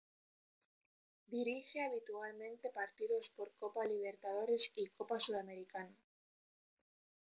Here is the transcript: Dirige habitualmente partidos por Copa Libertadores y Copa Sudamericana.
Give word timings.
Dirige 1.27 1.79
habitualmente 1.85 2.71
partidos 2.71 3.31
por 3.37 3.51
Copa 3.59 3.85
Libertadores 3.85 4.63
y 4.73 4.87
Copa 4.89 5.19
Sudamericana. 5.19 5.93